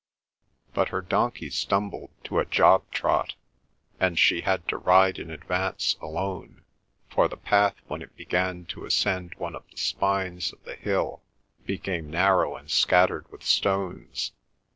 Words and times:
But 0.73 0.89
her 0.89 1.03
donkey 1.03 1.51
stumbled 1.51 2.09
to 2.23 2.39
a 2.39 2.45
jog 2.47 2.89
trot, 2.89 3.35
and 3.99 4.17
she 4.17 4.41
had 4.41 4.67
to 4.69 4.77
ride 4.79 5.19
in 5.19 5.29
advance 5.29 5.95
alone, 6.01 6.63
for 7.11 7.27
the 7.27 7.37
path 7.37 7.75
when 7.85 8.01
it 8.01 8.17
began 8.17 8.65
to 8.73 8.85
ascend 8.87 9.35
one 9.37 9.53
of 9.53 9.63
the 9.69 9.77
spines 9.77 10.51
of 10.51 10.63
the 10.63 10.75
hill 10.75 11.21
became 11.67 12.09
narrow 12.09 12.55
and 12.55 12.71
scattered 12.71 13.31
with 13.31 13.43
stones. 13.43 14.31